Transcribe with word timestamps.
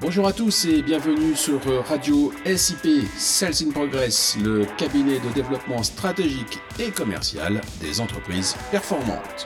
Bonjour 0.00 0.26
à 0.26 0.32
tous 0.32 0.64
et 0.64 0.80
bienvenue 0.80 1.36
sur 1.36 1.60
Radio 1.86 2.32
SIP 2.56 3.06
Sales 3.18 3.52
in 3.60 3.70
Progress, 3.70 4.34
le 4.42 4.64
cabinet 4.78 5.20
de 5.20 5.28
développement 5.34 5.82
stratégique 5.82 6.58
et 6.78 6.90
commercial 6.90 7.60
des 7.82 8.00
entreprises 8.00 8.56
performantes. 8.70 9.44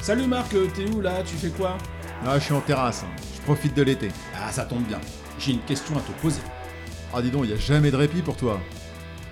Salut 0.00 0.26
Marc, 0.26 0.54
t'es 0.74 0.88
où 0.88 1.02
là? 1.02 1.22
Tu 1.22 1.36
fais 1.36 1.50
quoi? 1.50 1.76
Ah, 2.24 2.38
je 2.38 2.44
suis 2.44 2.54
en 2.54 2.62
terrasse, 2.62 3.04
je 3.36 3.42
profite 3.42 3.74
de 3.74 3.82
l'été. 3.82 4.08
Ah, 4.34 4.50
ça 4.50 4.64
tombe 4.64 4.84
bien. 4.84 5.02
J'ai 5.38 5.52
une 5.52 5.60
question 5.60 5.98
à 5.98 6.00
te 6.00 6.12
poser. 6.22 6.40
Ah, 7.12 7.20
dis 7.20 7.30
donc, 7.30 7.44
il 7.44 7.48
n'y 7.48 7.54
a 7.54 7.60
jamais 7.60 7.90
de 7.90 7.96
répit 7.96 8.22
pour 8.22 8.38
toi. 8.38 8.58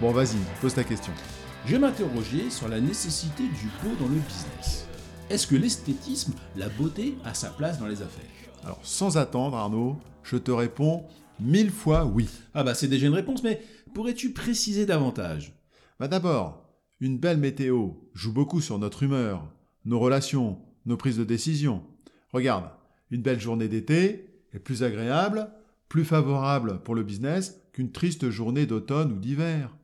Bon, 0.02 0.12
vas-y, 0.12 0.37
pose 0.60 0.74
ta 0.74 0.84
question. 0.84 1.14
Je 1.64 1.77
m'interrogeais 1.77 2.51
sur 2.51 2.69
la 2.69 2.78
nécessité 2.78 3.45
du 3.45 3.70
beau 3.82 3.96
dans 3.98 4.09
le 4.09 4.20
business. 4.20 4.87
Est-ce 5.30 5.47
que 5.47 5.55
l'esthétisme, 5.55 6.33
la 6.57 6.69
beauté, 6.69 7.15
a 7.25 7.34
sa 7.34 7.51
place 7.51 7.79
dans 7.79 7.87
les 7.87 8.02
affaires? 8.02 8.25
Alors, 8.65 8.80
sans 8.83 9.16
attendre, 9.16 9.56
Arnaud, 9.56 9.97
je 10.25 10.37
te 10.37 10.51
réponds 10.51 11.05
mille 11.39 11.70
fois 11.70 12.05
oui. 12.05 12.29
Ah 12.53 12.65
bah 12.65 12.75
c'est 12.75 12.89
déjà 12.89 13.06
une 13.06 13.15
réponse, 13.15 13.45
mais 13.45 13.62
pourrais-tu 13.95 14.33
préciser 14.33 14.87
davantage? 14.87 15.55
Bah 16.01 16.09
d'abord, 16.09 16.69
une 16.98 17.16
belle 17.16 17.39
météo 17.39 17.91
joue 18.12 18.33
beaucoup 18.33 18.61
sur 18.61 18.80
notre 18.80 19.05
humeur, 19.05 19.48
nos 19.84 20.01
relations, 20.01 20.59
nos 20.84 20.97
prises 20.97 21.19
de 21.19 21.25
décision. 21.25 21.84
Regarde, 22.33 22.69
une 23.12 23.23
belle 23.23 23.39
journée 23.39 23.69
d'été 23.69 24.34
est 24.53 24.59
plus 24.59 24.83
agréable, 24.83 25.48
plus 25.89 26.05
favorable 26.05 26.83
pour 26.83 26.97
le 26.97 27.05
business 27.05 27.61
qu'une 27.73 27.92
triste 27.92 28.31
journée 28.31 28.67
d'automne 28.67 29.12
ou 29.12 29.19
d'hiver. 29.20 29.77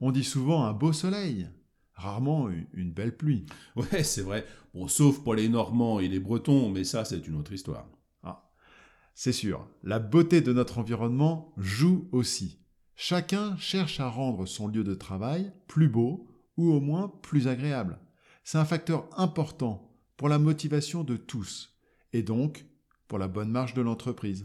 On 0.00 0.12
dit 0.12 0.22
souvent 0.22 0.64
un 0.64 0.72
beau 0.72 0.92
soleil 0.92 1.48
rarement 1.94 2.48
une 2.72 2.92
belle 2.92 3.16
pluie. 3.16 3.46
Ouais, 3.76 4.02
c'est 4.02 4.22
vrai. 4.22 4.46
Bon, 4.74 4.88
sauf 4.88 5.22
pour 5.22 5.34
les 5.34 5.48
Normands 5.48 6.00
et 6.00 6.08
les 6.08 6.20
Bretons, 6.20 6.70
mais 6.70 6.84
ça, 6.84 7.04
c'est 7.04 7.26
une 7.26 7.36
autre 7.36 7.52
histoire. 7.52 7.88
Ah, 8.22 8.50
c'est 9.14 9.32
sûr. 9.32 9.68
La 9.82 9.98
beauté 9.98 10.40
de 10.40 10.52
notre 10.52 10.78
environnement 10.78 11.52
joue 11.56 12.08
aussi. 12.12 12.58
Chacun 12.96 13.56
cherche 13.56 14.00
à 14.00 14.08
rendre 14.08 14.46
son 14.46 14.68
lieu 14.68 14.84
de 14.84 14.94
travail 14.94 15.52
plus 15.66 15.88
beau 15.88 16.28
ou 16.56 16.72
au 16.72 16.80
moins 16.80 17.12
plus 17.22 17.48
agréable. 17.48 17.98
C'est 18.44 18.58
un 18.58 18.64
facteur 18.64 19.08
important 19.18 19.90
pour 20.16 20.28
la 20.28 20.38
motivation 20.38 21.04
de 21.04 21.16
tous 21.16 21.76
et 22.12 22.22
donc 22.22 22.66
pour 23.08 23.18
la 23.18 23.28
bonne 23.28 23.50
marche 23.50 23.74
de 23.74 23.82
l'entreprise. 23.82 24.44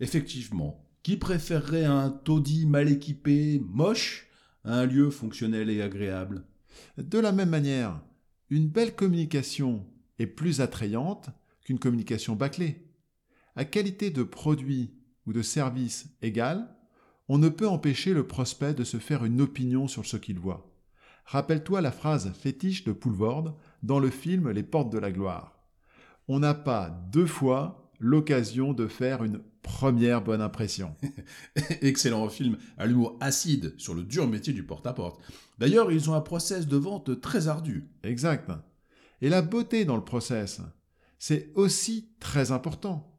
Effectivement. 0.00 0.82
Qui 1.02 1.16
préférerait 1.16 1.84
un 1.84 2.10
taudis 2.10 2.66
mal 2.66 2.90
équipé, 2.90 3.62
moche, 3.64 4.26
à 4.64 4.80
un 4.80 4.86
lieu 4.86 5.10
fonctionnel 5.10 5.70
et 5.70 5.80
agréable? 5.80 6.44
De 6.98 7.18
la 7.18 7.32
même 7.32 7.50
manière, 7.50 8.00
une 8.50 8.68
belle 8.68 8.94
communication 8.94 9.86
est 10.18 10.26
plus 10.26 10.60
attrayante 10.60 11.30
qu'une 11.64 11.78
communication 11.78 12.36
bâclée. 12.36 12.86
À 13.56 13.64
qualité 13.64 14.10
de 14.10 14.22
produit 14.22 14.94
ou 15.26 15.32
de 15.32 15.42
service 15.42 16.06
égale, 16.22 16.68
on 17.28 17.38
ne 17.38 17.48
peut 17.48 17.68
empêcher 17.68 18.14
le 18.14 18.26
prospect 18.26 18.74
de 18.74 18.84
se 18.84 18.98
faire 18.98 19.24
une 19.24 19.40
opinion 19.40 19.88
sur 19.88 20.06
ce 20.06 20.16
qu'il 20.16 20.38
voit. 20.38 20.72
Rappelle-toi 21.24 21.80
la 21.80 21.90
phrase 21.90 22.32
fétiche 22.34 22.84
de 22.84 22.92
Poulvord 22.92 23.58
dans 23.82 23.98
le 23.98 24.10
film 24.10 24.50
Les 24.50 24.62
Portes 24.62 24.92
de 24.92 24.98
la 24.98 25.10
Gloire. 25.10 25.58
On 26.28 26.38
n'a 26.38 26.54
pas 26.54 26.90
deux 27.10 27.26
fois 27.26 27.85
l'occasion 28.00 28.72
de 28.72 28.86
faire 28.86 29.24
une 29.24 29.40
première 29.62 30.22
bonne 30.22 30.40
impression. 30.40 30.94
Excellent 31.82 32.28
film 32.28 32.56
à 32.78 32.86
l'humour 32.86 33.16
acide 33.20 33.74
sur 33.78 33.94
le 33.94 34.02
dur 34.02 34.28
métier 34.28 34.52
du 34.52 34.64
porte-à-porte. 34.64 35.20
D'ailleurs, 35.58 35.90
ils 35.90 36.10
ont 36.10 36.14
un 36.14 36.20
process 36.20 36.66
de 36.66 36.76
vente 36.76 37.20
très 37.20 37.48
ardu. 37.48 37.88
Exact. 38.02 38.50
Et 39.20 39.28
la 39.28 39.42
beauté 39.42 39.84
dans 39.84 39.96
le 39.96 40.04
process, 40.04 40.60
c'est 41.18 41.50
aussi 41.54 42.10
très 42.20 42.52
important. 42.52 43.18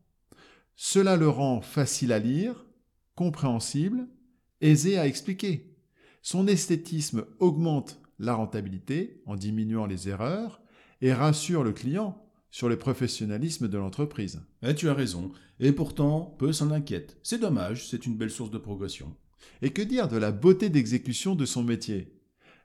Cela 0.75 1.17
le 1.17 1.27
rend 1.27 1.61
facile 1.61 2.11
à 2.11 2.19
lire, 2.19 2.65
compréhensible, 3.15 4.07
aisé 4.61 4.97
à 4.97 5.07
expliquer. 5.07 5.75
Son 6.21 6.47
esthétisme 6.47 7.25
augmente 7.39 7.99
la 8.19 8.35
rentabilité 8.35 9.21
en 9.25 9.35
diminuant 9.35 9.85
les 9.85 10.09
erreurs 10.09 10.61
et 11.01 11.13
rassure 11.13 11.63
le 11.63 11.73
client 11.73 12.26
sur 12.51 12.69
le 12.69 12.77
professionnalisme 12.77 13.67
de 13.67 13.77
l'entreprise. 13.77 14.41
Eh, 14.63 14.75
tu 14.75 14.89
as 14.89 14.93
raison, 14.93 15.31
et 15.59 15.71
pourtant, 15.71 16.35
peu 16.39 16.53
s'en 16.53 16.71
inquiète. 16.71 17.17
C'est 17.23 17.39
dommage, 17.39 17.87
c'est 17.87 18.05
une 18.05 18.17
belle 18.17 18.31
source 18.31 18.51
de 18.51 18.57
progression. 18.57 19.15
Et 19.61 19.71
que 19.71 19.81
dire 19.81 20.07
de 20.07 20.17
la 20.17 20.31
beauté 20.31 20.69
d'exécution 20.69 21.35
de 21.35 21.45
son 21.45 21.63
métier? 21.63 22.13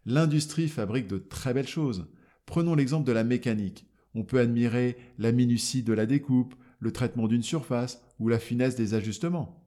L'industrie 0.04 0.68
fabrique 0.68 1.06
de 1.06 1.18
très 1.18 1.54
belles 1.54 1.68
choses. 1.68 2.06
Prenons 2.46 2.74
l'exemple 2.74 3.06
de 3.06 3.12
la 3.12 3.24
mécanique. 3.24 3.86
On 4.14 4.24
peut 4.24 4.40
admirer 4.40 4.96
la 5.18 5.32
minutie 5.32 5.82
de 5.82 5.92
la 5.92 6.06
découpe, 6.06 6.54
le 6.80 6.92
traitement 6.92 7.28
d'une 7.28 7.42
surface 7.42 8.02
ou 8.18 8.28
la 8.28 8.38
finesse 8.38 8.76
des 8.76 8.94
ajustements. 8.94 9.64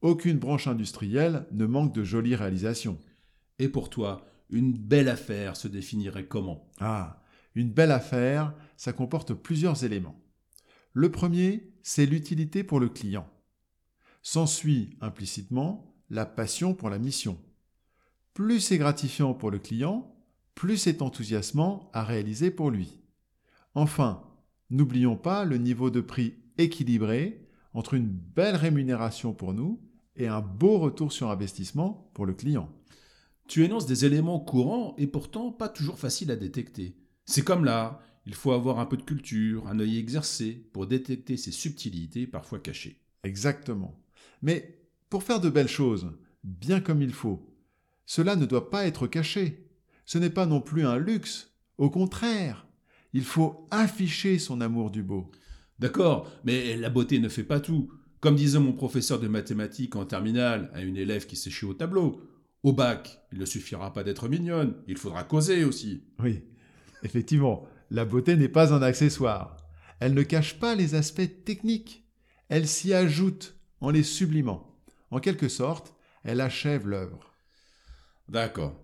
Aucune 0.00 0.38
branche 0.38 0.66
industrielle 0.66 1.46
ne 1.52 1.66
manque 1.66 1.94
de 1.94 2.04
jolies 2.04 2.36
réalisations. 2.36 2.98
Et 3.58 3.68
pour 3.68 3.90
toi, 3.90 4.26
une 4.50 4.72
belle 4.72 5.08
affaire 5.08 5.56
se 5.56 5.68
définirait 5.68 6.26
comment? 6.26 6.70
Ah, 6.80 7.22
une 7.54 7.70
belle 7.70 7.92
affaire, 7.92 8.54
ça 8.76 8.92
comporte 8.92 9.34
plusieurs 9.34 9.84
éléments. 9.84 10.20
Le 10.92 11.10
premier, 11.10 11.72
c'est 11.82 12.06
l'utilité 12.06 12.64
pour 12.64 12.80
le 12.80 12.88
client. 12.88 13.28
S'ensuit 14.22 14.96
implicitement 15.00 15.96
la 16.10 16.26
passion 16.26 16.74
pour 16.74 16.90
la 16.90 16.98
mission. 16.98 17.38
Plus 18.34 18.60
c'est 18.60 18.78
gratifiant 18.78 19.34
pour 19.34 19.50
le 19.50 19.58
client, 19.58 20.14
plus 20.54 20.76
c'est 20.76 21.02
enthousiasmant 21.02 21.90
à 21.92 22.04
réaliser 22.04 22.50
pour 22.50 22.70
lui. 22.70 23.00
Enfin, 23.74 24.24
n'oublions 24.70 25.16
pas 25.16 25.44
le 25.44 25.56
niveau 25.56 25.90
de 25.90 26.00
prix 26.00 26.34
équilibré 26.56 27.46
entre 27.74 27.94
une 27.94 28.08
belle 28.08 28.56
rémunération 28.56 29.32
pour 29.32 29.54
nous 29.54 29.80
et 30.16 30.26
un 30.26 30.40
beau 30.40 30.78
retour 30.78 31.12
sur 31.12 31.30
investissement 31.30 32.10
pour 32.14 32.26
le 32.26 32.34
client. 32.34 32.68
Tu 33.46 33.64
énonces 33.64 33.86
des 33.86 34.04
éléments 34.04 34.40
courants 34.40 34.94
et 34.98 35.06
pourtant 35.06 35.52
pas 35.52 35.68
toujours 35.68 35.98
faciles 35.98 36.30
à 36.30 36.36
détecter. 36.36 36.96
C'est 37.30 37.44
comme 37.44 37.66
là, 37.66 38.00
il 38.24 38.34
faut 38.34 38.52
avoir 38.52 38.78
un 38.78 38.86
peu 38.86 38.96
de 38.96 39.02
culture, 39.02 39.68
un 39.68 39.78
œil 39.80 39.98
exercé 39.98 40.66
pour 40.72 40.86
détecter 40.86 41.36
ces 41.36 41.52
subtilités 41.52 42.26
parfois 42.26 42.58
cachées. 42.58 43.02
Exactement. 43.22 44.02
Mais 44.40 44.80
pour 45.10 45.22
faire 45.22 45.38
de 45.38 45.50
belles 45.50 45.68
choses, 45.68 46.10
bien 46.42 46.80
comme 46.80 47.02
il 47.02 47.12
faut, 47.12 47.54
cela 48.06 48.34
ne 48.34 48.46
doit 48.46 48.70
pas 48.70 48.86
être 48.86 49.06
caché. 49.06 49.68
Ce 50.06 50.16
n'est 50.16 50.30
pas 50.30 50.46
non 50.46 50.62
plus 50.62 50.86
un 50.86 50.96
luxe. 50.96 51.52
Au 51.76 51.90
contraire, 51.90 52.66
il 53.12 53.24
faut 53.24 53.66
afficher 53.70 54.38
son 54.38 54.62
amour 54.62 54.90
du 54.90 55.02
beau. 55.02 55.30
D'accord, 55.78 56.32
mais 56.44 56.78
la 56.78 56.88
beauté 56.88 57.18
ne 57.18 57.28
fait 57.28 57.44
pas 57.44 57.60
tout. 57.60 57.92
Comme 58.20 58.36
disait 58.36 58.58
mon 58.58 58.72
professeur 58.72 59.20
de 59.20 59.28
mathématiques 59.28 59.96
en 59.96 60.06
terminale 60.06 60.70
à 60.72 60.80
une 60.80 60.96
élève 60.96 61.26
qui 61.26 61.36
s'échait 61.36 61.66
au 61.66 61.74
tableau, 61.74 62.22
au 62.62 62.72
bac, 62.72 63.20
il 63.32 63.38
ne 63.38 63.44
suffira 63.44 63.92
pas 63.92 64.02
d'être 64.02 64.30
mignonne, 64.30 64.76
il 64.86 64.96
faudra 64.96 65.24
causer 65.24 65.64
aussi. 65.64 66.04
Oui, 66.20 66.42
Effectivement, 67.02 67.66
la 67.90 68.04
beauté 68.04 68.36
n'est 68.36 68.48
pas 68.48 68.72
un 68.72 68.82
accessoire. 68.82 69.56
Elle 70.00 70.14
ne 70.14 70.22
cache 70.22 70.58
pas 70.58 70.74
les 70.74 70.94
aspects 70.94 71.44
techniques. 71.44 72.04
Elle 72.48 72.66
s'y 72.66 72.94
ajoute 72.94 73.56
en 73.80 73.90
les 73.90 74.02
sublimant. 74.02 74.76
En 75.10 75.20
quelque 75.20 75.48
sorte, 75.48 75.94
elle 76.24 76.40
achève 76.40 76.88
l'œuvre. 76.88 77.34
D'accord. 78.28 78.78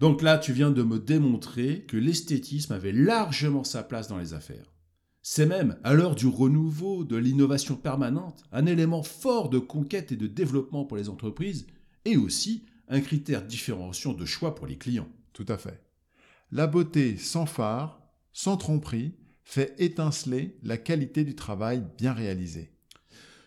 Donc 0.00 0.20
là, 0.22 0.38
tu 0.38 0.52
viens 0.52 0.70
de 0.70 0.82
me 0.82 0.98
démontrer 0.98 1.84
que 1.86 1.96
l'esthétisme 1.96 2.72
avait 2.72 2.92
largement 2.92 3.64
sa 3.64 3.82
place 3.82 4.08
dans 4.08 4.18
les 4.18 4.34
affaires. 4.34 4.72
C'est 5.22 5.46
même, 5.46 5.78
à 5.84 5.94
l'heure 5.94 6.16
du 6.16 6.26
renouveau, 6.26 7.04
de 7.04 7.16
l'innovation 7.16 7.76
permanente, 7.76 8.42
un 8.50 8.66
élément 8.66 9.04
fort 9.04 9.48
de 9.48 9.60
conquête 9.60 10.12
et 10.12 10.16
de 10.16 10.26
développement 10.26 10.84
pour 10.84 10.96
les 10.96 11.08
entreprises, 11.08 11.66
et 12.04 12.16
aussi 12.16 12.64
un 12.88 13.00
critère 13.00 13.44
différenciant 13.44 14.12
de 14.12 14.26
choix 14.26 14.54
pour 14.54 14.66
les 14.66 14.76
clients. 14.76 15.08
Tout 15.32 15.46
à 15.48 15.56
fait. 15.56 15.80
La 16.54 16.66
beauté 16.66 17.16
sans 17.16 17.46
phare, 17.46 18.02
sans 18.34 18.58
tromperie, 18.58 19.14
fait 19.42 19.74
étinceler 19.78 20.58
la 20.62 20.76
qualité 20.76 21.24
du 21.24 21.34
travail 21.34 21.82
bien 21.96 22.12
réalisé. 22.12 22.70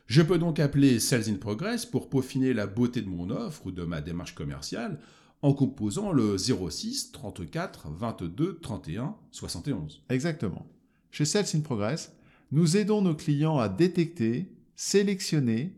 Je 0.07 0.24
peux 0.24 0.40
donc 0.40 0.60
appeler 0.60 1.00
Sales 1.00 1.30
in 1.30 1.36
Progress 1.36 1.86
pour 1.86 2.10
peaufiner 2.10 2.52
la 2.52 2.66
beauté 2.66 3.04
de 3.04 3.07
mon 3.07 3.30
offre 3.30 3.68
ou 3.68 3.72
de 3.72 3.84
ma 3.84 4.02
démarche 4.02 4.34
commerciale 4.34 5.00
en 5.44 5.54
composant 5.54 6.13
le 6.13 6.36
06 6.40 7.12
34 7.12 7.90
22 7.92 8.57
31 8.60 9.16
71. 9.30 10.01
Exactement. 10.10 10.66
Chez 11.12 11.25
Sales 11.25 11.46
in 11.54 11.60
Progress, 11.60 12.12
nous 12.51 12.75
aidons 12.75 13.04
nos 13.04 13.16
clients 13.16 13.60
à 13.60 13.69
détecter, 13.69 14.51
sélectionner, 14.75 15.78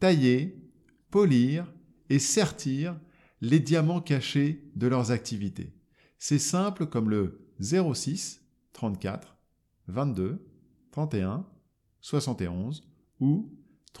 tailler, 0.00 0.62
polir 1.10 1.72
et 2.10 2.18
sertir 2.18 3.00
les 3.40 3.58
diamants 3.58 4.02
cachés 4.02 4.70
de 4.76 4.86
leurs 4.86 5.12
activités. 5.12 5.72
C'est 6.18 6.38
simple 6.38 6.86
comme 6.86 7.10
le 7.10 7.40
06 7.60 8.40
34 8.72 9.36
22 9.88 10.42
31 10.90 11.44
71 12.00 12.82
ou 13.20 13.50